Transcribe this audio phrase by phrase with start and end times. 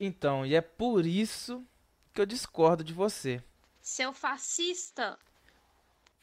[0.00, 1.64] Então, e é por isso
[2.12, 3.42] que eu discordo de você.
[3.80, 5.18] Seu fascista!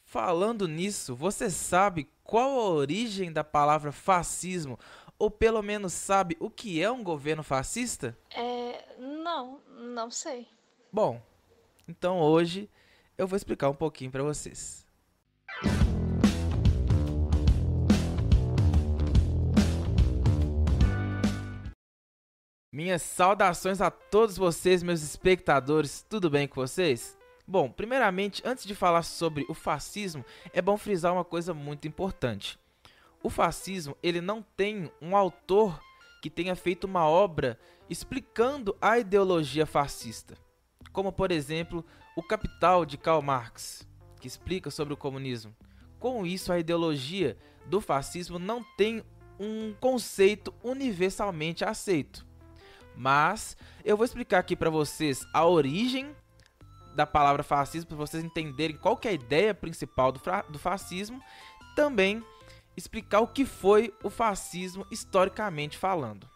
[0.04, 4.78] Falando nisso, você sabe qual a origem da palavra fascismo?
[5.18, 8.16] Ou pelo menos sabe o que é um governo fascista?
[8.30, 8.96] É.
[8.98, 10.48] Não, não sei.
[10.92, 11.20] Bom,
[11.88, 12.70] então hoje
[13.18, 14.85] eu vou explicar um pouquinho para vocês.
[22.76, 27.16] Minhas saudações a todos vocês, meus espectadores, tudo bem com vocês?
[27.48, 30.22] Bom, primeiramente, antes de falar sobre o fascismo,
[30.52, 32.58] é bom frisar uma coisa muito importante.
[33.22, 35.80] O fascismo, ele não tem um autor
[36.20, 37.58] que tenha feito uma obra
[37.88, 40.36] explicando a ideologia fascista,
[40.92, 41.82] como por exemplo,
[42.14, 43.88] O Capital de Karl Marx,
[44.20, 45.56] que explica sobre o comunismo.
[45.98, 49.02] Com isso, a ideologia do fascismo não tem
[49.40, 52.26] um conceito universalmente aceito.
[52.96, 56.14] Mas eu vou explicar aqui para vocês a origem
[56.94, 61.22] da palavra fascismo para vocês entenderem qual que é a ideia principal do, do fascismo.
[61.76, 62.24] Também
[62.74, 66.28] explicar o que foi o fascismo historicamente falando.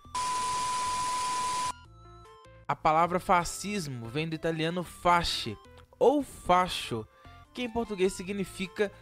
[2.68, 5.56] A palavra fascismo vem do italiano fasce
[5.98, 7.06] ou fascio,
[7.52, 8.92] que em português significa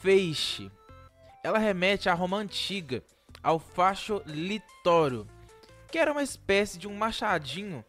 [0.00, 0.70] feixe.
[1.42, 3.04] Ela remete à Roma antiga,
[3.42, 5.26] ao fascio litório,
[5.94, 7.84] que era uma espécie de um machadinho,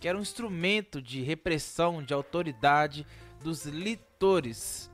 [0.00, 3.06] que era um instrumento de repressão, de autoridade
[3.40, 4.90] dos litores.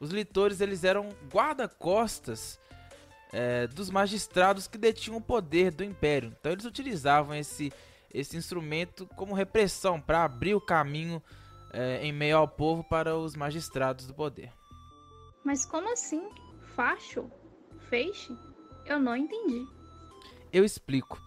[0.00, 2.58] Os litores eles eram guarda-costas
[3.30, 6.34] é, dos magistrados que detinham o poder do império.
[6.40, 7.70] Então eles utilizavam esse,
[8.10, 11.22] esse instrumento como repressão para abrir o caminho
[11.74, 14.50] é, em meio ao povo para os magistrados do poder.
[15.44, 16.26] Mas como assim?
[16.74, 17.30] Facho?
[17.90, 18.34] Feixe?
[18.86, 19.62] Eu não entendi.
[20.50, 21.25] Eu explico.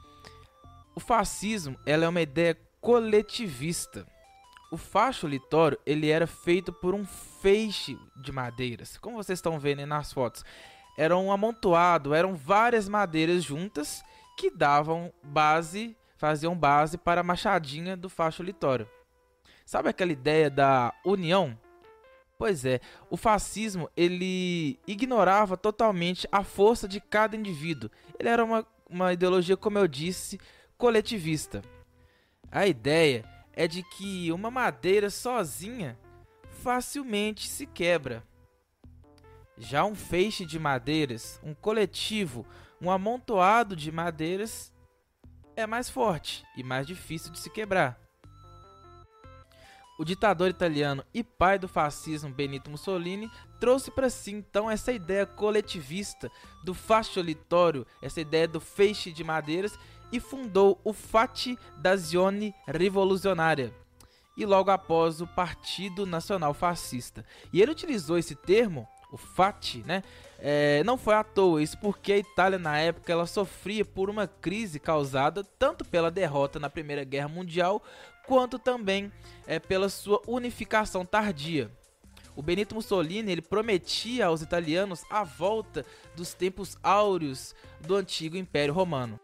[1.00, 4.06] O fascismo ela é uma ideia coletivista.
[4.70, 9.86] O facho litório ele era feito por um feixe de madeiras, como vocês estão vendo
[9.86, 10.44] nas fotos.
[10.98, 14.04] Era um amontoado, eram várias madeiras juntas
[14.38, 18.86] que davam base, faziam base para a machadinha do facho litório.
[19.66, 21.58] Sabe aquela ideia da união?
[22.38, 27.90] Pois é, o fascismo ele ignorava totalmente a força de cada indivíduo.
[28.20, 30.38] Ele era uma, uma ideologia, como eu disse,
[30.80, 31.62] coletivista.
[32.50, 36.00] A ideia é de que uma madeira sozinha
[36.64, 38.24] facilmente se quebra.
[39.58, 42.48] Já um feixe de madeiras, um coletivo,
[42.82, 44.74] um amontoado de madeiras
[45.54, 48.00] é mais forte e mais difícil de se quebrar.
[50.00, 53.30] O ditador italiano e pai do fascismo Benito Mussolini
[53.60, 56.32] trouxe para si então essa ideia coletivista
[56.64, 59.78] do fasciolitório, essa ideia do feixe de madeiras
[60.10, 63.74] e fundou o Fatti d'Azione Rivoluzionária
[64.38, 67.26] e logo após o Partido Nacional Fascista.
[67.52, 70.02] E ele utilizou esse termo, o Fatti, né?
[70.38, 74.28] É, não foi à toa, isso porque a Itália na época ela sofria por uma
[74.28, 77.84] crise causada tanto pela derrota na Primeira Guerra Mundial
[78.30, 79.12] quanto também
[79.48, 81.72] é, pela sua unificação tardia.
[82.36, 85.84] O Benito Mussolini ele prometia aos italianos a volta
[86.16, 89.20] dos tempos áureos do antigo Império Romano.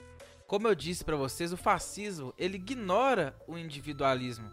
[0.47, 4.51] Como eu disse para vocês, o fascismo ele ignora o individualismo.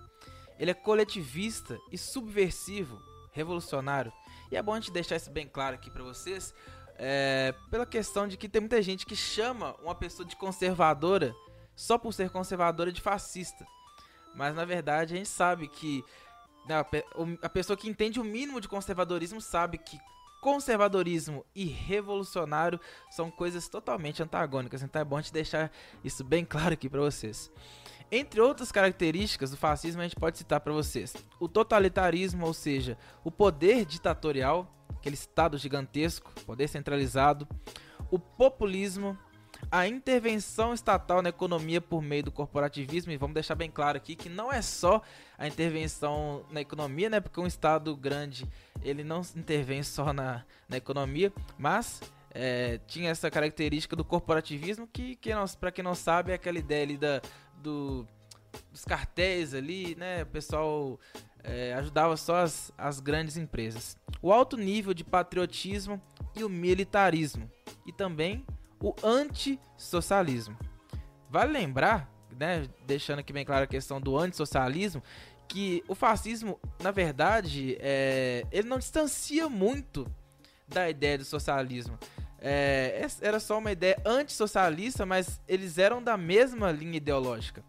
[0.59, 3.01] Ele é coletivista e subversivo,
[3.33, 4.13] revolucionário.
[4.51, 6.55] E é bom a gente deixar isso bem claro aqui para vocês,
[6.97, 11.35] é, pela questão de que tem muita gente que chama uma pessoa de conservadora
[11.75, 13.67] só por ser conservadora de fascista.
[14.35, 16.05] Mas na verdade a gente sabe que
[16.67, 16.85] né,
[17.43, 19.99] a pessoa que entende o mínimo de conservadorismo sabe que
[20.41, 25.71] conservadorismo e revolucionário são coisas totalmente antagônicas, então é bom te deixar
[26.03, 27.51] isso bem claro aqui para vocês.
[28.11, 31.15] Entre outras características do fascismo, a gente pode citar para vocês.
[31.41, 37.49] O totalitarismo, ou seja, o poder ditatorial, aquele estado gigantesco, poder centralizado,
[38.11, 39.17] o populismo,
[39.73, 44.15] a intervenção estatal na economia por meio do corporativismo, e vamos deixar bem claro aqui
[44.15, 45.01] que não é só
[45.39, 47.21] a intervenção na economia, né?
[47.21, 48.47] Porque um Estado grande
[48.83, 52.03] ele não intervém só na, na economia, mas
[52.35, 56.83] é, tinha essa característica do corporativismo que, que para quem não sabe, é aquela ideia
[56.83, 57.23] ali da,
[57.57, 58.07] do,
[58.71, 60.23] dos cartéis ali, né?
[60.23, 61.01] O pessoal
[61.43, 63.97] é, ajudava só as, as grandes empresas.
[64.21, 65.99] O alto nível de patriotismo
[66.37, 67.51] e o militarismo.
[67.87, 68.45] E também
[68.83, 70.57] o antissocialismo.
[71.31, 75.03] Vale lembrar, né, deixando aqui bem clara a questão do antissocialismo,
[75.49, 80.07] que o fascismo, na verdade, é, ele não distancia muito
[80.67, 81.99] da ideia do socialismo.
[82.39, 87.63] É, era só uma ideia antissocialista, mas eles eram da mesma linha ideológica.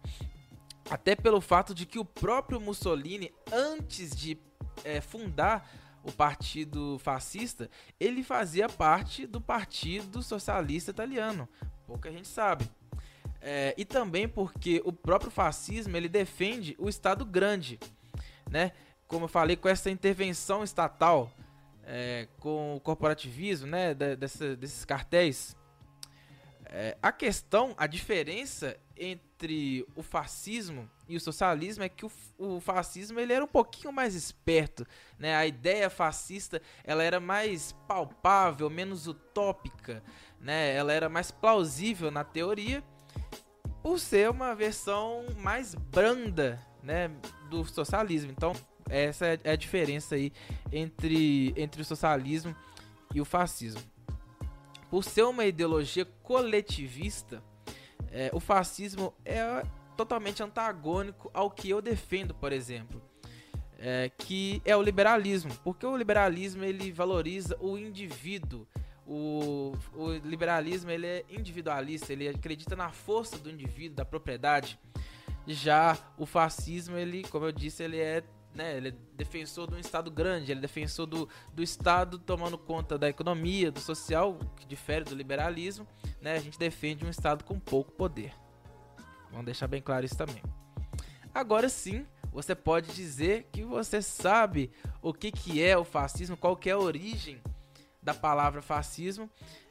[0.90, 4.36] Até pelo fato de que o próprio Mussolini, antes de
[4.82, 5.70] é, fundar
[6.04, 11.48] o partido fascista, ele fazia parte do Partido Socialista Italiano.
[11.86, 12.70] Pouca gente sabe.
[13.40, 17.80] É, e também porque o próprio fascismo ele defende o Estado grande,
[18.50, 18.72] né?
[19.08, 21.30] Como eu falei, com essa intervenção estatal,
[21.84, 23.94] é, com o corporativismo, né?
[23.94, 25.56] Dessa, desses cartéis.
[26.66, 32.60] É, a questão, a diferença entre o fascismo e o socialismo é que o, o,
[32.60, 34.86] fascismo ele era um pouquinho mais esperto,
[35.18, 35.34] né?
[35.34, 40.02] A ideia fascista ela era mais palpável, menos utópica,
[40.40, 40.74] né?
[40.74, 42.82] Ela era mais plausível na teoria,
[43.82, 47.10] por ser uma versão mais branda, né,
[47.50, 48.30] do socialismo.
[48.30, 48.52] Então
[48.88, 50.32] essa é a diferença aí
[50.72, 52.54] entre entre o socialismo
[53.14, 53.82] e o fascismo.
[54.88, 57.42] Por ser uma ideologia coletivista,
[58.14, 59.64] é, o fascismo é
[59.96, 63.02] totalmente antagônico ao que eu defendo, por exemplo,
[63.76, 68.68] é, que é o liberalismo, porque o liberalismo ele valoriza o indivíduo.
[69.04, 74.78] O, o liberalismo ele é individualista, ele acredita na força do indivíduo, da propriedade.
[75.44, 78.22] Já o fascismo, ele, como eu disse, ele é
[78.54, 82.56] né, ele é defensor de um Estado grande, ele é defensor do, do Estado tomando
[82.56, 85.86] conta da economia, do social, que difere do liberalismo.
[86.20, 88.32] Né, a gente defende um Estado com pouco poder.
[89.30, 90.42] Vamos deixar bem claro isso também.
[91.34, 94.70] Agora sim, você pode dizer que você sabe
[95.02, 97.40] o que, que é o fascismo, qual que é a origem
[98.00, 99.28] da palavra fascismo.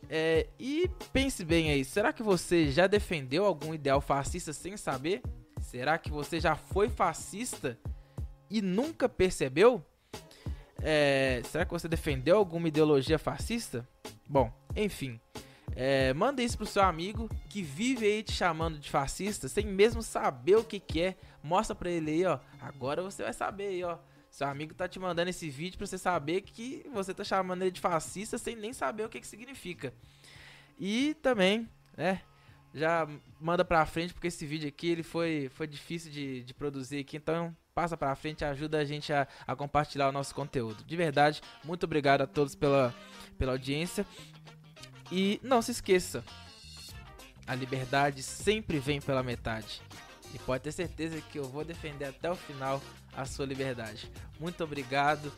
[0.10, 5.22] É, e pense bem aí, será que você já defendeu algum ideal fascista sem saber?
[5.62, 7.80] Será que você já foi fascista
[8.54, 9.84] e nunca percebeu?
[10.80, 13.88] É, será que você defendeu alguma ideologia fascista?
[14.30, 15.20] Bom, enfim.
[15.76, 20.04] É, manda isso pro seu amigo que vive aí te chamando de fascista sem mesmo
[20.04, 21.16] saber o que, que é.
[21.42, 22.38] Mostra pra ele aí, ó.
[22.62, 23.98] Agora você vai saber aí, ó.
[24.30, 27.72] Seu amigo tá te mandando esse vídeo pra você saber que você tá chamando ele
[27.72, 29.92] de fascista sem nem saber o que, que significa.
[30.80, 31.68] E também,
[31.98, 32.22] né?
[32.74, 33.08] Já
[33.40, 37.18] manda pra frente, porque esse vídeo aqui ele foi, foi difícil de, de produzir aqui,
[37.18, 40.84] então passa para frente, ajuda a gente a, a, compartilhar o nosso conteúdo.
[40.84, 42.94] De verdade, muito obrigado a todos pela,
[43.38, 44.06] pela audiência.
[45.12, 46.24] E não se esqueça,
[47.46, 49.82] a liberdade sempre vem pela metade.
[50.34, 52.82] E pode ter certeza que eu vou defender até o final
[53.16, 54.12] a sua liberdade.
[54.40, 55.32] Muito obrigado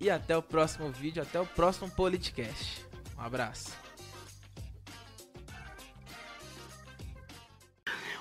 [0.00, 2.86] e até o próximo vídeo, até o próximo Politicast.
[3.16, 3.87] Um abraço.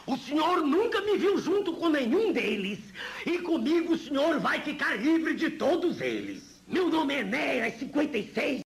[0.08, 2.80] O senhor nunca me viu junto com nenhum deles.
[3.26, 6.64] E comigo o senhor vai ficar livre de todos eles.
[6.66, 8.62] Meu nome é Enéas 56.